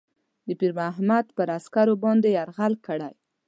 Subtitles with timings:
[0.47, 3.13] د پیرمحمد پر عسکرو باندي یرغل کړی.